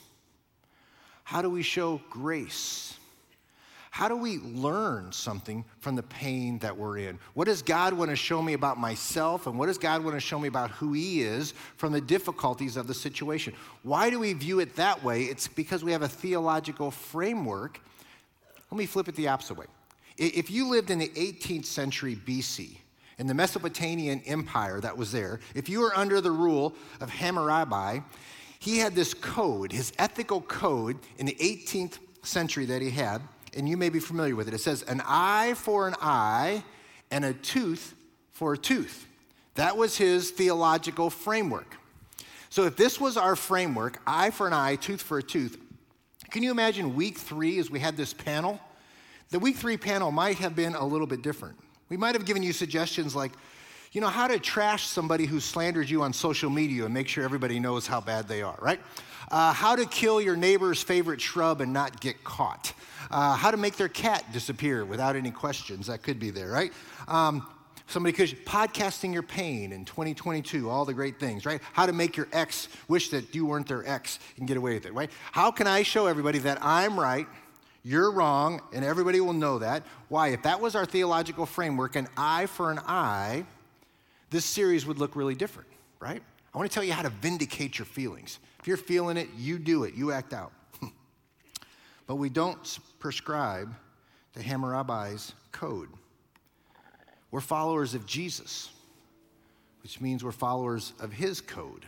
how 1.24 1.42
do 1.42 1.50
we 1.50 1.63
show 1.63 2.01
grace? 2.10 2.98
How 3.94 4.08
do 4.08 4.15
we 4.15 4.39
learn 4.39 5.12
something 5.12 5.63
from 5.80 5.96
the 5.96 6.01
pain 6.01 6.58
that 6.60 6.75
we're 6.75 6.98
in? 6.98 7.20
What 7.36 7.46
does 7.46 7.62
God 7.62 7.94
want 7.94 8.10
to 8.10 8.15
show 8.15 8.42
me 8.42 8.53
about 8.53 8.80
myself, 8.80 9.46
and 9.46 9.60
what 9.60 9.68
does 9.68 9.77
God 9.77 10.03
want 10.03 10.15
to 10.15 10.20
show 10.20 10.39
me 10.39 10.48
about 10.48 10.72
who 10.72 10.94
He 10.94 11.22
is 11.22 11.53
from 11.77 11.94
the 11.94 12.01
difficulties 12.01 12.75
of 12.75 12.88
the 12.88 12.94
situation? 12.96 13.53
Why 13.84 14.10
do 14.10 14.20
we 14.20 14.34
view 14.34 14.60
it 14.60 14.75
that 14.77 15.03
way? 15.03 15.25
It's 15.25 15.48
because 15.48 15.84
we 15.84 15.92
have 15.92 16.01
a 16.01 16.08
theological 16.08 16.89
framework. 16.89 17.80
Let 18.72 18.77
me 18.80 18.88
flip 18.88 19.08
it 19.08 19.15
the 19.15 19.27
opposite 19.27 19.58
way. 19.58 19.68
If 20.18 20.50
you 20.50 20.68
lived 20.70 20.89
in 20.89 20.98
the 20.98 21.10
18th 21.10 21.65
century 21.65 22.15
BC, 22.15 22.77
in 23.20 23.27
the 23.27 23.36
Mesopotamian 23.36 24.24
empire 24.25 24.80
that 24.82 24.98
was 24.98 25.12
there, 25.12 25.39
if 25.53 25.70
you 25.70 25.82
were 25.82 25.96
under 25.96 26.20
the 26.20 26.32
rule 26.32 26.74
of 27.00 27.12
Hammurabi, 27.12 28.01
he 28.63 28.77
had 28.77 28.96
this 28.96 29.13
code, 29.13 29.74
his 29.74 29.91
ethical 30.00 30.39
code 30.39 30.98
in 31.17 31.25
the 31.25 31.36
18th 31.36 32.00
century 32.22 32.63
that 32.67 32.82
he 32.82 32.91
had, 32.91 33.22
and 33.58 33.67
you 33.67 33.75
may 33.75 33.89
be 33.89 34.00
familiar 34.00 34.38
with 34.38 34.48
it. 34.48 34.53
It 34.53 34.62
says, 34.62 34.84
an 34.84 35.01
eye 35.05 35.53
for 35.58 35.86
an 35.86 35.96
eye 36.01 36.63
and 37.12 37.25
a 37.25 37.34
tooth 37.34 37.93
for 38.32 38.53
a 38.53 38.58
tooth. 38.58 39.05
That 39.55 39.75
was 39.75 39.98
his 39.98 40.32
theological 40.32 41.10
framework. 41.10 41.75
So 42.50 42.63
if 42.63 42.77
this 42.77 43.01
was 43.01 43.17
our 43.17 43.36
framework, 43.36 44.00
eye 44.08 44.29
for 44.29 44.48
an 44.48 44.53
eye, 44.53 44.77
tooth 44.77 45.01
for 45.01 45.17
a 45.17 45.24
tooth, 45.24 45.58
can 46.32 46.41
you 46.41 46.50
imagine 46.50 46.96
week 46.96 47.17
three 47.17 47.60
as 47.60 47.70
we 47.70 47.79
had 47.79 47.98
this 47.98 48.13
panel? 48.13 48.62
The 49.32 49.39
week 49.39 49.58
three 49.58 49.75
panel 49.75 50.10
might 50.10 50.38
have 50.38 50.55
been 50.55 50.74
a 50.74 50.86
little 50.86 51.05
bit 51.05 51.22
different. 51.22 51.58
We 51.89 51.98
might 51.98 52.15
have 52.15 52.24
given 52.24 52.41
you 52.41 52.53
suggestions 52.53 53.13
like, 53.13 53.34
you 53.94 54.02
know, 54.02 54.08
how 54.08 54.28
to 54.28 54.40
trash 54.40 54.88
somebody 54.88 55.28
who 55.28 55.40
slandered 55.40 55.88
you 55.88 56.02
on 56.02 56.12
social 56.12 56.50
media 56.50 56.84
and 56.86 56.94
make 56.94 57.08
sure 57.08 57.24
everybody 57.24 57.60
knows 57.60 57.86
how 57.86 58.02
bad 58.02 58.28
they 58.28 58.42
are, 58.42 58.58
right? 58.60 58.80
Uh, 59.30 59.54
how 59.54 59.76
to 59.76 59.86
kill 59.86 60.20
your 60.20 60.36
neighbor's 60.36 60.82
favorite 60.82 61.22
shrub 61.22 61.62
and 61.62 61.72
not 61.72 62.02
get 62.02 62.24
caught. 62.24 62.74
Uh, 63.12 63.36
how 63.36 63.52
to 63.52 63.58
make 63.58 63.78
their 63.78 63.88
cat 63.88 64.26
disappear 64.34 64.84
without 64.84 65.16
any 65.16 65.30
questions. 65.30 65.88
That 65.88 66.02
could 66.02 66.20
be 66.20 66.32
there, 66.32 66.50
right? 66.50 66.74
Um, 67.08 67.48
somebody 67.86 68.14
could 68.14 68.30
podcasting 68.46 69.14
your 69.14 69.22
pain 69.22 69.72
in 69.72 69.86
2022 69.86 70.70
all 70.70 70.86
the 70.86 70.94
great 70.94 71.20
things 71.20 71.46
right 71.46 71.62
how 71.74 71.86
to 71.86 71.92
make 71.92 72.16
your 72.16 72.30
ex 72.32 72.70
wish 72.88 73.10
that 73.10 73.36
you 73.36 73.46
weren't 73.46 73.68
their 73.68 73.86
ex 73.88 74.20
and 74.38 74.48
get 74.48 74.56
away 74.56 74.74
with 74.74 74.86
it 74.86 74.94
right 74.94 75.12
how 75.34 75.52
can 75.52 75.68
i 75.68 75.84
show 75.84 76.08
everybody 76.08 76.40
that 76.40 76.58
i'm 76.62 76.98
right 76.98 77.28
you're 77.84 78.10
wrong 78.10 78.62
and 78.72 78.86
everybody 78.86 79.20
will 79.20 79.34
know 79.34 79.60
that 79.60 79.84
why 80.08 80.30
if 80.30 80.42
that 80.44 80.62
was 80.62 80.76
our 80.76 80.86
theological 80.86 81.46
framework 81.46 81.98
an 81.98 82.08
eye 82.16 82.46
for 82.46 82.72
an 82.72 82.80
eye 82.88 83.46
this 84.34 84.46
series 84.46 84.86
would 84.88 84.98
look 84.98 85.16
really 85.16 85.36
different, 85.36 85.70
right? 86.00 86.22
I 86.54 86.58
want 86.58 86.70
to 86.70 86.74
tell 86.74 86.84
you 86.84 86.92
how 86.92 87.04
to 87.04 87.10
vindicate 87.10 87.78
your 87.78 87.86
feelings. 87.86 88.40
If 88.60 88.68
you're 88.68 88.78
feeling 88.78 89.16
it, 89.16 89.30
you 89.38 89.60
do 89.60 89.84
it, 89.84 89.94
you 89.94 90.12
act 90.12 90.34
out. 90.34 90.52
but 92.08 92.16
we 92.16 92.30
don't 92.30 92.80
prescribe 92.98 93.74
the 94.34 94.42
Hammurabi's 94.42 95.34
code. 95.52 95.90
We're 97.30 97.42
followers 97.42 97.94
of 97.94 98.08
Jesus, 98.08 98.72
which 99.84 100.02
means 100.02 100.24
we're 100.24 100.32
followers 100.32 100.94
of 101.00 101.13
his 101.13 101.40
code 101.40 101.86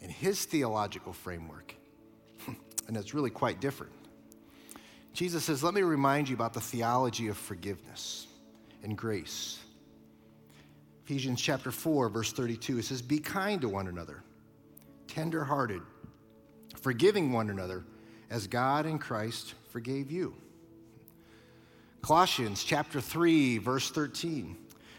and 0.00 0.10
his 0.10 0.46
theological 0.46 1.12
framework. 1.12 1.74
and 2.88 2.96
it's 2.96 3.12
really 3.12 3.30
quite 3.30 3.60
different. 3.60 3.92
Jesus 5.12 5.44
says, 5.44 5.62
Let 5.62 5.74
me 5.74 5.82
remind 5.82 6.30
you 6.30 6.34
about 6.34 6.54
the 6.54 6.60
theology 6.62 7.28
of 7.28 7.36
forgiveness 7.36 8.26
and 8.82 8.96
grace. 8.96 9.61
Ephesians 11.12 11.42
chapter 11.42 11.70
4, 11.70 12.08
verse 12.08 12.32
32, 12.32 12.78
it 12.78 12.86
says, 12.86 13.02
Be 13.02 13.18
kind 13.18 13.60
to 13.60 13.68
one 13.68 13.86
another, 13.86 14.22
tenderhearted, 15.08 15.82
forgiving 16.80 17.34
one 17.34 17.50
another, 17.50 17.84
as 18.30 18.46
God 18.46 18.86
in 18.86 18.98
Christ 18.98 19.52
forgave 19.68 20.10
you. 20.10 20.34
Colossians 22.00 22.64
chapter 22.64 22.98
3, 22.98 23.58
verse 23.58 23.90
13, 23.90 24.56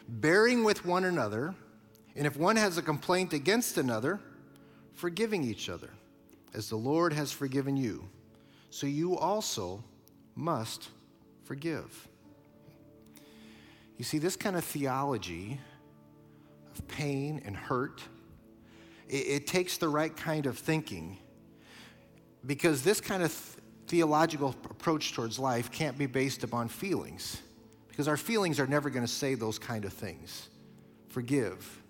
bearing 0.08 0.64
with 0.64 0.86
one 0.86 1.06
another, 1.06 1.56
and 2.16 2.28
if 2.28 2.38
one 2.38 2.58
has 2.58 2.78
a 2.78 2.84
complaint 2.84 3.34
against 3.34 3.80
another, 3.80 4.20
forgiving 4.94 5.44
each 5.44 5.68
other, 5.68 5.90
as 6.54 6.70
the 6.70 6.76
Lord 6.76 7.12
has 7.12 7.32
forgiven 7.32 7.76
you, 7.76 8.08
so 8.70 8.86
you 8.86 9.18
also 9.18 9.84
must 10.36 10.90
forgive. 11.44 12.08
You 13.98 14.06
see, 14.06 14.20
this 14.20 14.36
kind 14.36 14.56
of 14.56 14.64
theology 14.64 15.60
of 16.78 16.88
pain 16.88 17.42
and 17.46 17.56
hurt. 17.56 18.02
It, 19.08 19.28
it 19.28 19.48
takes 19.48 19.78
the 19.78 19.88
right 19.90 20.16
kind 20.16 20.46
of 20.46 20.58
thinking 20.58 21.18
because 22.46 22.84
this 22.84 23.00
kind 23.00 23.24
of 23.24 23.32
th- 23.32 23.64
theological 23.88 24.56
approach 24.66 25.14
towards 25.14 25.40
life 25.40 25.72
can't 25.72 25.98
be 25.98 26.06
based 26.06 26.44
upon 26.44 26.68
feelings 26.68 27.42
because 27.88 28.08
our 28.08 28.18
feelings 28.18 28.60
are 28.60 28.68
never 28.68 28.90
going 28.90 29.06
to 29.06 29.12
say 29.12 29.36
those 29.36 29.60
kind 29.60 29.86
of 29.86 29.94
things. 29.94 30.50
Forgive, 31.10 31.82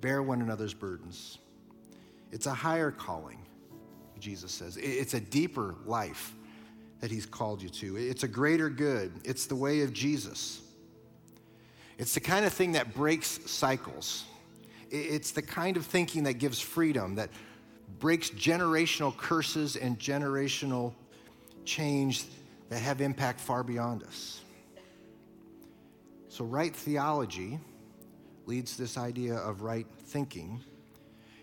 bear 0.00 0.22
one 0.22 0.42
another's 0.42 0.74
burdens. 0.74 1.38
It's 2.32 2.46
a 2.46 2.54
higher 2.54 2.90
calling, 2.90 3.38
Jesus 4.18 4.50
says. 4.50 4.76
It's 4.76 5.14
a 5.14 5.20
deeper 5.20 5.76
life 5.86 6.34
that 7.00 7.10
he's 7.10 7.26
called 7.26 7.62
you 7.62 7.68
to. 7.68 7.96
It's 7.96 8.24
a 8.24 8.28
greater 8.28 8.68
good. 8.68 9.12
It's 9.24 9.46
the 9.46 9.54
way 9.54 9.82
of 9.82 9.92
Jesus. 9.92 10.63
It's 11.98 12.14
the 12.14 12.20
kind 12.20 12.44
of 12.44 12.52
thing 12.52 12.72
that 12.72 12.94
breaks 12.94 13.38
cycles. 13.46 14.24
It's 14.90 15.30
the 15.30 15.42
kind 15.42 15.76
of 15.76 15.86
thinking 15.86 16.24
that 16.24 16.34
gives 16.34 16.60
freedom, 16.60 17.16
that 17.16 17.30
breaks 17.98 18.30
generational 18.30 19.16
curses 19.16 19.76
and 19.76 19.98
generational 19.98 20.92
change 21.64 22.24
that 22.68 22.78
have 22.80 23.00
impact 23.00 23.40
far 23.40 23.62
beyond 23.62 24.02
us. 24.02 24.40
So, 26.28 26.44
right 26.44 26.74
theology 26.74 27.58
leads 28.46 28.76
this 28.76 28.98
idea 28.98 29.36
of 29.36 29.62
right 29.62 29.86
thinking, 30.06 30.60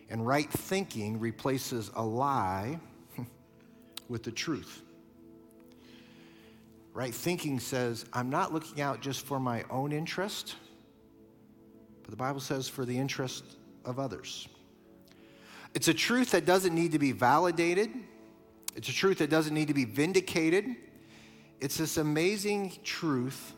and 0.10 0.28
right 0.28 0.50
thinking 0.50 1.20
replaces 1.20 1.90
a 1.96 2.04
lie 2.04 2.80
with 4.10 4.24
the 4.24 4.32
truth. 4.32 4.82
Right 6.94 7.14
thinking 7.14 7.60
says, 7.60 8.06
I'm 8.12 8.30
not 8.30 8.54
looking 8.54 8.82
out 8.82 9.02
just 9.02 9.26
for 9.26 9.40
my 9.40 9.64
own 9.70 9.92
interest, 9.92 10.56
but 12.02 12.12
the 12.12 12.18
Bible 12.18 12.42
says 12.42 12.68
for 12.68 12.86
the 12.86 12.98
interest 12.98 13.46
of 13.86 13.98
others. 13.98 14.48
It's 15.74 15.88
a 15.88 15.94
truth 15.94 16.32
that 16.32 16.46
doesn't 16.46 16.76
need 16.76 16.92
to 16.92 17.00
be 17.00 17.14
validated, 17.14 17.90
it's 18.76 18.90
a 18.90 18.94
truth 18.94 19.20
that 19.20 19.30
doesn't 19.30 19.54
need 19.54 19.68
to 19.68 19.74
be 19.74 19.86
vindicated. 19.86 20.66
It's 21.60 21.78
this 21.78 21.98
amazing 21.98 22.74
truth 22.84 23.54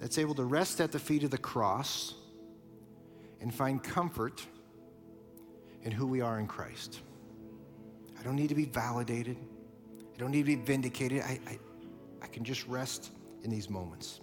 that's 0.00 0.18
able 0.18 0.34
to 0.34 0.44
rest 0.44 0.80
at 0.80 0.90
the 0.90 0.98
feet 0.98 1.22
of 1.22 1.30
the 1.30 1.38
cross 1.38 2.14
and 3.40 3.54
find 3.54 3.80
comfort 3.82 4.44
in 5.84 5.92
who 5.92 6.06
we 6.06 6.20
are 6.20 6.40
in 6.40 6.48
Christ. 6.48 7.00
I 8.18 8.22
don't 8.24 8.36
need 8.36 8.48
to 8.48 8.54
be 8.54 8.64
validated. 8.64 9.36
I 10.14 10.18
don't 10.18 10.30
need 10.30 10.46
to 10.46 10.56
be 10.56 10.56
vindicated. 10.56 11.22
I, 11.22 11.38
I, 11.46 11.58
I 12.24 12.26
can 12.26 12.42
just 12.42 12.66
rest 12.66 13.10
in 13.42 13.50
these 13.50 13.68
moments. 13.68 14.22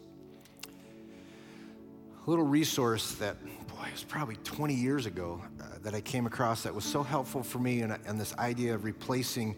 A 2.25 2.29
little 2.29 2.45
resource 2.45 3.11
that, 3.13 3.39
boy, 3.67 3.85
it 3.85 3.91
was 3.91 4.03
probably 4.03 4.37
20 4.37 4.73
years 4.73 5.05
ago 5.05 5.39
uh, 5.61 5.65
that 5.83 5.93
I 5.93 6.01
came 6.01 6.25
across 6.25 6.63
that 6.63 6.73
was 6.73 6.83
so 6.83 7.03
helpful 7.03 7.43
for 7.43 7.59
me 7.59 7.81
and, 7.81 7.95
and 8.07 8.19
this 8.19 8.35
idea 8.37 8.73
of 8.73 8.85
replacing 8.85 9.55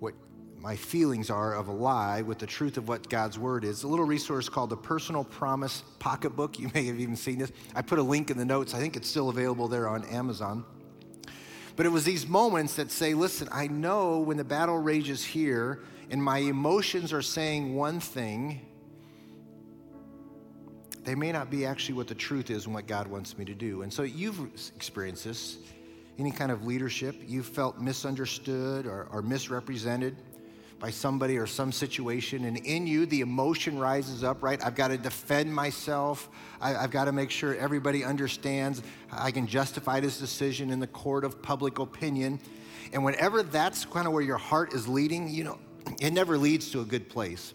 what 0.00 0.12
my 0.58 0.76
feelings 0.76 1.30
are 1.30 1.54
of 1.54 1.68
a 1.68 1.72
lie 1.72 2.20
with 2.20 2.38
the 2.38 2.46
truth 2.46 2.76
of 2.76 2.88
what 2.88 3.08
God's 3.08 3.38
word 3.38 3.64
is. 3.64 3.84
A 3.84 3.88
little 3.88 4.04
resource 4.04 4.50
called 4.50 4.68
the 4.68 4.76
Personal 4.76 5.24
Promise 5.24 5.82
Pocketbook. 5.98 6.58
You 6.58 6.70
may 6.74 6.84
have 6.84 7.00
even 7.00 7.16
seen 7.16 7.38
this. 7.38 7.52
I 7.74 7.80
put 7.80 7.98
a 7.98 8.02
link 8.02 8.30
in 8.30 8.36
the 8.36 8.44
notes. 8.44 8.74
I 8.74 8.80
think 8.80 8.96
it's 8.96 9.08
still 9.08 9.30
available 9.30 9.66
there 9.66 9.88
on 9.88 10.04
Amazon. 10.04 10.62
But 11.78 11.86
it 11.86 11.90
was 11.90 12.02
these 12.02 12.26
moments 12.26 12.74
that 12.74 12.90
say, 12.90 13.14
listen, 13.14 13.48
I 13.52 13.68
know 13.68 14.18
when 14.18 14.36
the 14.36 14.42
battle 14.42 14.78
rages 14.78 15.24
here 15.24 15.78
and 16.10 16.20
my 16.20 16.38
emotions 16.38 17.12
are 17.12 17.22
saying 17.22 17.76
one 17.76 18.00
thing, 18.00 18.66
they 21.04 21.14
may 21.14 21.30
not 21.30 21.52
be 21.52 21.64
actually 21.64 21.94
what 21.94 22.08
the 22.08 22.16
truth 22.16 22.50
is 22.50 22.64
and 22.64 22.74
what 22.74 22.88
God 22.88 23.06
wants 23.06 23.38
me 23.38 23.44
to 23.44 23.54
do. 23.54 23.82
And 23.82 23.92
so 23.92 24.02
you've 24.02 24.40
experienced 24.74 25.22
this. 25.22 25.58
Any 26.18 26.32
kind 26.32 26.50
of 26.50 26.66
leadership, 26.66 27.14
you've 27.24 27.46
felt 27.46 27.78
misunderstood 27.78 28.84
or, 28.84 29.06
or 29.12 29.22
misrepresented 29.22 30.16
by 30.78 30.90
somebody 30.90 31.36
or 31.36 31.46
some 31.46 31.72
situation, 31.72 32.44
and 32.44 32.56
in 32.58 32.86
you, 32.86 33.04
the 33.06 33.20
emotion 33.20 33.78
rises 33.78 34.22
up, 34.22 34.42
right? 34.42 34.64
I've 34.64 34.76
got 34.76 34.88
to 34.88 34.98
defend 34.98 35.52
myself. 35.52 36.28
I, 36.60 36.70
have 36.70 36.92
got 36.92 37.06
to 37.06 37.12
make 37.12 37.30
sure 37.30 37.56
everybody 37.56 38.04
understands 38.04 38.82
I 39.10 39.32
can 39.32 39.46
justify 39.46 39.98
this 40.00 40.18
decision 40.18 40.70
in 40.70 40.78
the 40.78 40.86
court 40.86 41.24
of 41.24 41.42
public 41.42 41.80
opinion. 41.80 42.38
And 42.92 43.04
whenever 43.04 43.42
that's 43.42 43.84
kind 43.84 44.06
of 44.06 44.12
where 44.12 44.22
your 44.22 44.38
heart 44.38 44.72
is 44.72 44.86
leading, 44.86 45.28
you 45.28 45.44
know, 45.44 45.58
it 46.00 46.12
never 46.12 46.38
leads 46.38 46.70
to 46.70 46.80
a 46.80 46.84
good 46.84 47.08
place. 47.08 47.54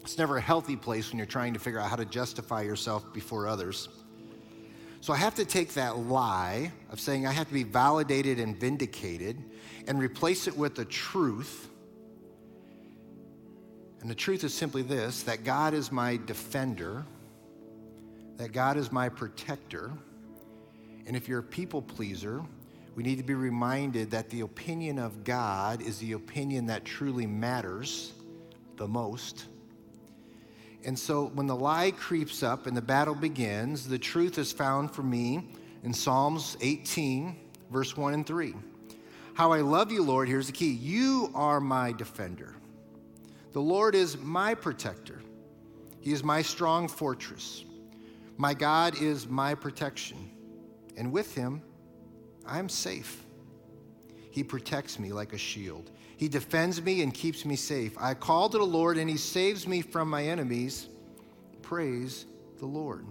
It's 0.00 0.18
never 0.18 0.36
a 0.36 0.40
healthy 0.40 0.76
place 0.76 1.10
when 1.10 1.18
you're 1.18 1.26
trying 1.26 1.54
to 1.54 1.60
figure 1.60 1.80
out 1.80 1.88
how 1.88 1.96
to 1.96 2.04
justify 2.04 2.62
yourself 2.62 3.12
before 3.14 3.46
others. 3.46 3.88
So 5.00 5.12
I 5.12 5.16
have 5.16 5.34
to 5.36 5.44
take 5.44 5.74
that 5.74 5.96
lie 5.96 6.70
of 6.90 7.00
saying 7.00 7.26
I 7.26 7.32
have 7.32 7.48
to 7.48 7.54
be 7.54 7.62
validated 7.62 8.38
and 8.38 8.56
vindicated 8.56 9.42
and 9.88 9.98
replace 9.98 10.46
it 10.46 10.56
with 10.56 10.74
the 10.74 10.84
truth 10.84 11.68
and 14.02 14.10
the 14.10 14.16
truth 14.16 14.42
is 14.42 14.52
simply 14.52 14.82
this 14.82 15.22
that 15.22 15.44
God 15.44 15.74
is 15.74 15.92
my 15.92 16.18
defender, 16.26 17.04
that 18.36 18.52
God 18.52 18.76
is 18.76 18.90
my 18.90 19.08
protector. 19.08 19.90
And 21.06 21.16
if 21.16 21.28
you're 21.28 21.40
a 21.40 21.44
people 21.44 21.80
pleaser, 21.80 22.42
we 22.94 23.02
need 23.02 23.16
to 23.18 23.24
be 23.24 23.34
reminded 23.34 24.10
that 24.10 24.28
the 24.28 24.40
opinion 24.40 24.98
of 24.98 25.24
God 25.24 25.80
is 25.82 25.98
the 25.98 26.12
opinion 26.12 26.66
that 26.66 26.84
truly 26.84 27.26
matters 27.26 28.12
the 28.76 28.86
most. 28.86 29.46
And 30.84 30.98
so 30.98 31.26
when 31.34 31.46
the 31.46 31.56
lie 31.56 31.92
creeps 31.92 32.42
up 32.42 32.66
and 32.66 32.76
the 32.76 32.82
battle 32.82 33.14
begins, 33.14 33.86
the 33.86 33.98
truth 33.98 34.36
is 34.36 34.52
found 34.52 34.90
for 34.90 35.02
me 35.02 35.48
in 35.84 35.94
Psalms 35.94 36.56
18, 36.60 37.36
verse 37.70 37.96
1 37.96 38.14
and 38.14 38.26
3. 38.26 38.54
How 39.34 39.52
I 39.52 39.60
love 39.60 39.92
you, 39.92 40.02
Lord, 40.02 40.28
here's 40.28 40.48
the 40.48 40.52
key. 40.52 40.72
You 40.72 41.30
are 41.34 41.60
my 41.60 41.92
defender. 41.92 42.56
The 43.52 43.60
Lord 43.60 43.94
is 43.94 44.18
my 44.18 44.54
protector, 44.54 45.20
He 46.00 46.12
is 46.12 46.24
my 46.24 46.42
strong 46.42 46.88
fortress. 46.88 47.64
My 48.38 48.54
God 48.54 49.00
is 49.00 49.28
my 49.28 49.54
protection, 49.54 50.30
and 50.96 51.12
with 51.12 51.34
Him, 51.34 51.62
I'm 52.46 52.68
safe. 52.68 53.24
He 54.30 54.42
protects 54.42 54.98
me 54.98 55.12
like 55.12 55.34
a 55.34 55.38
shield. 55.38 55.90
He 56.16 56.28
defends 56.28 56.80
me 56.80 57.02
and 57.02 57.12
keeps 57.12 57.44
me 57.44 57.56
safe. 57.56 57.94
I 58.00 58.14
call 58.14 58.48
to 58.48 58.58
the 58.58 58.64
Lord, 58.64 58.96
and 58.96 59.08
He 59.08 59.18
saves 59.18 59.68
me 59.68 59.82
from 59.82 60.08
my 60.08 60.24
enemies. 60.24 60.88
Praise 61.60 62.24
the 62.58 62.66
Lord. 62.66 63.06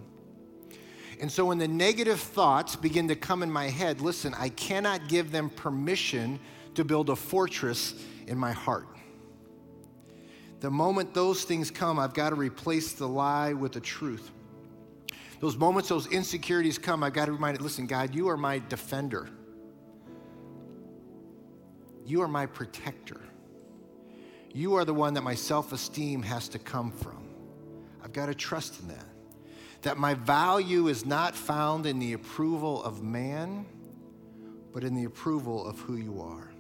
And 1.22 1.32
so 1.32 1.46
when 1.46 1.60
the 1.60 1.68
negative 1.68 2.20
thoughts 2.20 2.76
begin 2.76 3.08
to 3.10 3.16
come 3.16 3.44
in 3.44 3.52
my 3.52 3.70
head, 3.70 4.02
listen, 4.02 4.34
I 4.34 4.50
cannot 4.50 5.08
give 5.08 5.32
them 5.32 5.52
permission 5.52 6.40
to 6.74 6.84
build 6.84 7.12
a 7.12 7.16
fortress 7.16 7.94
in 8.26 8.38
my 8.40 8.52
heart. 8.52 8.88
The 10.62 10.70
moment 10.70 11.16
those 11.16 11.44
things 11.44 11.72
come, 11.72 11.98
I've 11.98 12.14
got 12.14 12.30
to 12.30 12.36
replace 12.36 12.94
the 12.94 13.08
lie 13.08 13.54
with 13.54 13.72
the 13.72 13.80
truth. 13.80 14.30
Those 15.40 15.58
moments, 15.58 15.90
those 15.90 16.06
insecurities 16.06 16.78
come, 16.78 17.04
I've 17.04 17.14
got 17.14 17.26
to 17.26 17.32
remind 17.32 17.58
it 17.58 17.62
listen, 17.62 17.88
God, 17.88 18.14
you 18.14 18.30
are 18.30 18.38
my 18.38 18.62
defender. 18.70 19.28
You 22.06 22.22
are 22.22 22.28
my 22.28 22.46
protector. 22.46 23.20
You 24.54 24.76
are 24.76 24.86
the 24.86 24.94
one 24.94 25.16
that 25.16 25.24
my 25.24 25.34
self 25.34 25.74
esteem 25.74 26.22
has 26.22 26.48
to 26.50 26.60
come 26.60 26.92
from. 26.92 27.28
I've 28.04 28.14
got 28.14 28.28
to 28.28 28.36
trust 28.36 28.82
in 28.82 28.88
that. 28.90 29.06
That 29.82 29.98
my 29.98 30.14
value 30.14 30.90
is 30.90 31.08
not 31.08 31.36
found 31.36 31.88
in 31.88 31.98
the 31.98 32.14
approval 32.14 32.84
of 32.84 33.02
man, 33.02 33.66
but 34.72 34.84
in 34.84 34.94
the 34.94 35.06
approval 35.06 35.66
of 35.66 35.80
who 35.80 35.96
you 35.96 36.22
are. 36.22 36.52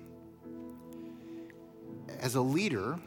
As 2.19 2.33
a 2.33 2.41
leader, 2.41 2.97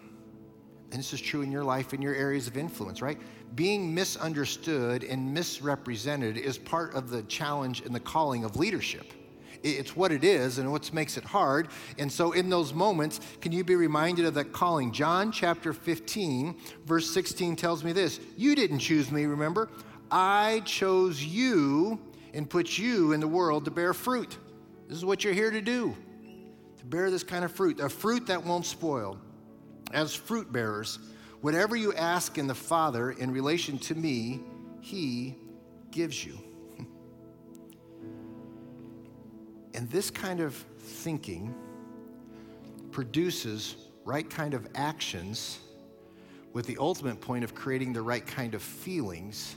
and 0.94 1.02
this 1.02 1.12
is 1.12 1.20
true 1.20 1.42
in 1.42 1.50
your 1.50 1.64
life 1.64 1.92
in 1.92 2.00
your 2.00 2.14
areas 2.14 2.46
of 2.46 2.57
influence, 2.57 3.02
right? 3.02 3.18
Being 3.57 3.92
misunderstood 3.92 5.02
and 5.02 5.35
misrepresented 5.35 6.37
is 6.37 6.57
part 6.57 6.94
of 6.94 7.11
the 7.11 7.24
challenge 7.24 7.80
and 7.80 7.92
the 7.92 7.98
calling 7.98 8.44
of 8.44 8.54
leadership. 8.54 9.12
It's 9.64 9.96
what 9.96 10.12
it 10.12 10.22
is 10.22 10.59
and 10.59 10.70
what 10.70 10.92
makes 10.92 11.16
it 11.16 11.24
hard. 11.24 11.68
And 11.98 12.12
so, 12.12 12.30
in 12.30 12.48
those 12.48 12.72
moments, 12.72 13.18
can 13.40 13.50
you 13.50 13.64
be 13.64 13.74
reminded 13.74 14.24
of 14.24 14.35
that 14.35 14.52
calling? 14.52 14.92
John 14.92 15.33
chapter 15.33 15.72
15, 15.72 16.54
verse 16.85 17.11
16 17.11 17.57
tells 17.57 17.83
me 17.83 17.90
this 17.90 18.20
You 18.37 18.54
didn't 18.54 18.78
choose 18.78 19.11
me, 19.11 19.24
remember? 19.24 19.70
I 20.12 20.62
chose 20.64 21.24
you 21.24 21.98
and 22.35 22.48
put 22.48 22.78
you 22.78 23.11
in 23.12 23.18
the 23.18 23.26
world 23.26 23.64
to 23.64 23.72
bear 23.72 23.94
fruit. 23.94 24.38
This 24.87 24.98
is 24.98 25.04
what 25.04 25.24
you're 25.24 25.35
here 25.35 25.50
to 25.50 25.61
do 25.61 25.96
to 26.78 26.85
bear 26.85 27.11
this 27.11 27.24
kind 27.24 27.44
of 27.44 27.50
fruit, 27.50 27.80
a 27.80 27.88
fruit 27.88 28.28
that 28.28 28.44
won't 28.44 28.64
spoil 28.64 29.18
as 29.94 30.14
fruit 30.14 30.52
bearers, 30.52 30.98
whatever 31.40 31.76
you 31.76 31.94
ask 31.94 32.37
in 32.37 32.46
the 32.46 32.54
Father 32.54 33.12
in 33.12 33.30
relation 33.30 33.78
to 33.78 33.94
me, 33.94 34.40
He 34.80 35.37
gives 35.90 36.24
you. 36.24 36.38
and 39.74 39.88
this 39.90 40.11
kind 40.11 40.40
of 40.40 40.54
thinking 40.78 41.54
produces 42.90 43.76
right 44.04 44.28
kind 44.28 44.54
of 44.54 44.68
actions 44.74 45.61
with 46.52 46.66
the 46.66 46.76
ultimate 46.78 47.20
point 47.20 47.42
of 47.42 47.54
creating 47.54 47.92
the 47.92 48.02
right 48.02 48.26
kind 48.26 48.54
of 48.54 48.62
feelings. 48.62 49.57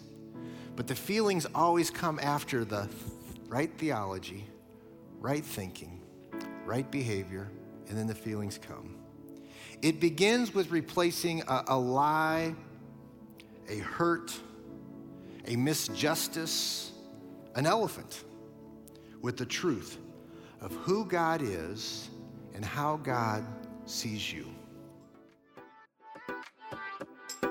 But 0.75 0.87
the 0.87 0.95
feelings 0.95 1.45
always 1.53 1.89
come 1.89 2.19
after 2.21 2.65
the 2.65 2.87
right 3.47 3.71
theology, 3.77 4.45
right 5.19 5.45
thinking, 5.45 6.01
right 6.65 6.89
behavior, 6.89 7.49
and 7.87 7.97
then 7.97 8.07
the 8.07 8.15
feelings 8.15 8.57
come. 8.57 8.96
It 9.81 9.99
begins 9.99 10.53
with 10.53 10.71
replacing 10.71 11.43
a, 11.47 11.65
a 11.67 11.77
lie, 11.77 12.55
a 13.69 13.77
hurt, 13.77 14.37
a 15.45 15.55
misjustice, 15.55 16.89
an 17.55 17.65
elephant 17.65 18.23
with 19.21 19.37
the 19.37 19.45
truth 19.45 19.97
of 20.61 20.71
who 20.73 21.05
God 21.05 21.41
is 21.41 22.09
and 22.55 22.65
how 22.65 22.97
God 22.97 23.45
sees 23.85 24.31
you. 24.31 24.47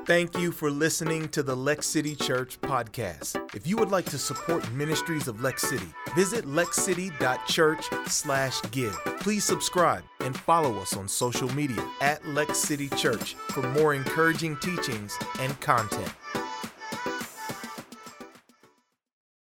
Thank 0.06 0.38
you 0.38 0.52
for 0.52 0.70
listening 0.70 1.28
to 1.30 1.42
the 1.42 1.56
Lex 1.56 1.84
City 1.84 2.14
Church 2.14 2.60
podcast. 2.60 3.34
If 3.56 3.66
you 3.66 3.76
would 3.78 3.90
like 3.90 4.04
to 4.06 4.18
support 4.18 4.70
ministries 4.70 5.26
of 5.26 5.42
Lex 5.42 5.62
City, 5.62 5.92
visit 6.14 6.46
lexcity.church/give. 6.46 8.98
Please 9.18 9.44
subscribe 9.44 10.04
and 10.20 10.38
follow 10.38 10.78
us 10.78 10.96
on 10.96 11.08
social 11.08 11.52
media 11.54 11.84
at 12.00 12.24
Lex 12.28 12.56
City 12.56 12.88
Church 12.90 13.34
for 13.50 13.62
more 13.70 13.94
encouraging 13.94 14.56
teachings 14.58 15.18
and 15.40 15.60
content. 15.60 16.12